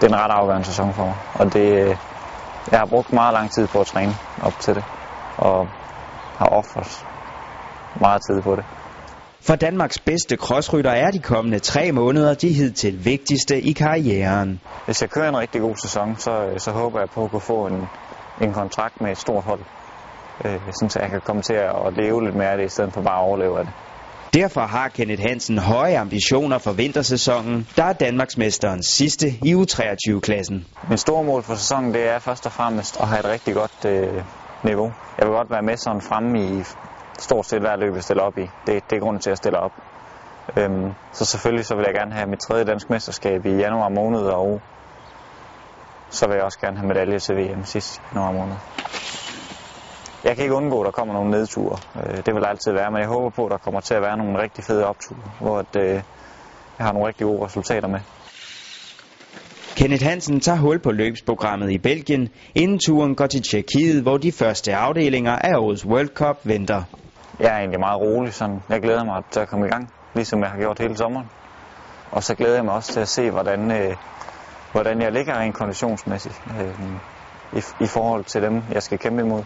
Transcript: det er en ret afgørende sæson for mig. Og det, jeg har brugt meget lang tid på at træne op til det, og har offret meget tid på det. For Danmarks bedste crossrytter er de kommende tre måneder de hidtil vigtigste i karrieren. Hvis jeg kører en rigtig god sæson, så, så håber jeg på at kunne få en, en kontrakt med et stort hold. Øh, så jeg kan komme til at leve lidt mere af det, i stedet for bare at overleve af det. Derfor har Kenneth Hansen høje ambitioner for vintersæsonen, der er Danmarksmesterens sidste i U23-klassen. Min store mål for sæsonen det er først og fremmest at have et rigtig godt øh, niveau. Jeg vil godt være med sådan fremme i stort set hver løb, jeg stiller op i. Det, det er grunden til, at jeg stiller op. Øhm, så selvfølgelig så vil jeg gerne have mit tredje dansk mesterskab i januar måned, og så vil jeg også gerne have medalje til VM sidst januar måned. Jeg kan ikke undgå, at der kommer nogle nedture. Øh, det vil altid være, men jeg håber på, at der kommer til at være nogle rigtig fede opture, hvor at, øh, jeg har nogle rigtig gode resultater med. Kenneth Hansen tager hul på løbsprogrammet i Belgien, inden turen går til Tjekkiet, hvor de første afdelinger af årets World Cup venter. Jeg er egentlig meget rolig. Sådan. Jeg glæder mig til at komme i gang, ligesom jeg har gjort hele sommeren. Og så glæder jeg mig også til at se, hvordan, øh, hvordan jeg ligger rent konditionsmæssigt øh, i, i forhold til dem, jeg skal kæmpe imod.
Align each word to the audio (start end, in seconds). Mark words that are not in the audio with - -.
det 0.00 0.04
er 0.04 0.14
en 0.14 0.20
ret 0.24 0.30
afgørende 0.30 0.66
sæson 0.66 0.94
for 0.94 1.04
mig. 1.04 1.16
Og 1.34 1.52
det, 1.52 1.98
jeg 2.70 2.78
har 2.78 2.86
brugt 2.86 3.12
meget 3.12 3.34
lang 3.34 3.50
tid 3.50 3.66
på 3.66 3.80
at 3.80 3.86
træne 3.86 4.14
op 4.42 4.52
til 4.60 4.74
det, 4.74 4.84
og 5.38 5.66
har 6.38 6.46
offret 6.46 7.06
meget 8.00 8.20
tid 8.30 8.42
på 8.42 8.56
det. 8.56 8.64
For 9.40 9.56
Danmarks 9.56 9.98
bedste 9.98 10.36
crossrytter 10.36 10.90
er 10.90 11.10
de 11.10 11.18
kommende 11.18 11.58
tre 11.58 11.92
måneder 11.92 12.34
de 12.34 12.48
hidtil 12.48 13.04
vigtigste 13.04 13.60
i 13.60 13.72
karrieren. 13.72 14.60
Hvis 14.84 15.02
jeg 15.02 15.10
kører 15.10 15.28
en 15.28 15.38
rigtig 15.38 15.60
god 15.60 15.76
sæson, 15.76 16.16
så, 16.16 16.54
så 16.58 16.70
håber 16.70 16.98
jeg 17.00 17.08
på 17.10 17.24
at 17.24 17.30
kunne 17.30 17.40
få 17.40 17.66
en, 17.66 17.86
en 18.40 18.52
kontrakt 18.52 19.00
med 19.00 19.10
et 19.10 19.18
stort 19.18 19.44
hold. 19.44 19.60
Øh, 20.44 20.60
så 20.72 20.98
jeg 21.02 21.10
kan 21.10 21.20
komme 21.20 21.42
til 21.42 21.54
at 21.54 21.92
leve 21.96 22.24
lidt 22.24 22.36
mere 22.36 22.50
af 22.50 22.56
det, 22.56 22.64
i 22.64 22.68
stedet 22.68 22.92
for 22.92 23.02
bare 23.02 23.18
at 23.20 23.24
overleve 23.28 23.58
af 23.58 23.64
det. 23.64 23.74
Derfor 24.34 24.60
har 24.60 24.88
Kenneth 24.88 25.22
Hansen 25.22 25.58
høje 25.58 25.98
ambitioner 25.98 26.58
for 26.58 26.72
vintersæsonen, 26.72 27.68
der 27.76 27.84
er 27.84 27.92
Danmarksmesterens 27.92 28.86
sidste 28.86 29.28
i 29.28 29.54
U23-klassen. 29.54 30.66
Min 30.88 30.98
store 30.98 31.24
mål 31.24 31.42
for 31.42 31.54
sæsonen 31.54 31.94
det 31.94 32.08
er 32.08 32.18
først 32.18 32.46
og 32.46 32.52
fremmest 32.52 33.00
at 33.00 33.08
have 33.08 33.18
et 33.20 33.24
rigtig 33.24 33.54
godt 33.54 33.84
øh, 33.86 34.22
niveau. 34.64 34.92
Jeg 35.18 35.26
vil 35.26 35.34
godt 35.34 35.50
være 35.50 35.62
med 35.62 35.76
sådan 35.76 36.00
fremme 36.00 36.44
i 36.44 36.64
stort 37.18 37.46
set 37.46 37.60
hver 37.60 37.76
løb, 37.76 37.94
jeg 37.94 38.02
stiller 38.02 38.22
op 38.22 38.38
i. 38.38 38.46
Det, 38.66 38.90
det 38.90 38.96
er 38.96 39.00
grunden 39.00 39.22
til, 39.22 39.30
at 39.30 39.32
jeg 39.32 39.36
stiller 39.36 39.58
op. 39.58 39.72
Øhm, 40.56 40.92
så 41.12 41.24
selvfølgelig 41.24 41.66
så 41.66 41.74
vil 41.74 41.84
jeg 41.86 41.94
gerne 41.94 42.14
have 42.14 42.26
mit 42.26 42.40
tredje 42.40 42.64
dansk 42.64 42.90
mesterskab 42.90 43.46
i 43.46 43.50
januar 43.50 43.88
måned, 43.88 44.20
og 44.20 44.60
så 46.10 46.26
vil 46.26 46.34
jeg 46.34 46.44
også 46.44 46.58
gerne 46.60 46.76
have 46.76 46.88
medalje 46.88 47.18
til 47.18 47.36
VM 47.36 47.64
sidst 47.64 48.02
januar 48.14 48.32
måned. 48.32 48.56
Jeg 50.24 50.36
kan 50.36 50.44
ikke 50.44 50.54
undgå, 50.54 50.80
at 50.80 50.86
der 50.86 50.90
kommer 50.90 51.14
nogle 51.14 51.30
nedture. 51.30 51.78
Øh, 51.96 52.16
det 52.26 52.34
vil 52.34 52.44
altid 52.44 52.72
være, 52.72 52.90
men 52.90 53.00
jeg 53.00 53.08
håber 53.08 53.30
på, 53.30 53.44
at 53.44 53.50
der 53.50 53.58
kommer 53.58 53.80
til 53.80 53.94
at 53.94 54.02
være 54.02 54.16
nogle 54.16 54.42
rigtig 54.42 54.64
fede 54.64 54.86
opture, 54.86 55.18
hvor 55.40 55.58
at, 55.58 55.76
øh, 55.76 55.94
jeg 56.78 56.86
har 56.86 56.92
nogle 56.92 57.08
rigtig 57.08 57.26
gode 57.26 57.44
resultater 57.44 57.88
med. 57.88 58.00
Kenneth 59.76 60.04
Hansen 60.04 60.40
tager 60.40 60.58
hul 60.58 60.78
på 60.78 60.92
løbsprogrammet 60.92 61.70
i 61.70 61.78
Belgien, 61.78 62.28
inden 62.54 62.78
turen 62.78 63.14
går 63.14 63.26
til 63.26 63.42
Tjekkiet, 63.42 64.02
hvor 64.02 64.16
de 64.16 64.32
første 64.32 64.74
afdelinger 64.74 65.36
af 65.36 65.56
årets 65.56 65.86
World 65.86 66.08
Cup 66.08 66.36
venter. 66.44 66.82
Jeg 67.40 67.54
er 67.54 67.58
egentlig 67.58 67.80
meget 67.80 68.00
rolig. 68.00 68.34
Sådan. 68.34 68.62
Jeg 68.68 68.80
glæder 68.80 69.04
mig 69.04 69.22
til 69.30 69.40
at 69.40 69.48
komme 69.48 69.66
i 69.66 69.70
gang, 69.70 69.92
ligesom 70.14 70.40
jeg 70.40 70.50
har 70.50 70.58
gjort 70.58 70.78
hele 70.78 70.96
sommeren. 70.96 71.26
Og 72.10 72.22
så 72.22 72.34
glæder 72.34 72.54
jeg 72.54 72.64
mig 72.64 72.74
også 72.74 72.92
til 72.92 73.00
at 73.00 73.08
se, 73.08 73.30
hvordan, 73.30 73.70
øh, 73.70 73.96
hvordan 74.72 75.02
jeg 75.02 75.12
ligger 75.12 75.38
rent 75.38 75.54
konditionsmæssigt 75.54 76.42
øh, 76.60 76.74
i, 77.58 77.62
i 77.84 77.86
forhold 77.86 78.24
til 78.24 78.42
dem, 78.42 78.62
jeg 78.72 78.82
skal 78.82 78.98
kæmpe 78.98 79.22
imod. 79.22 79.42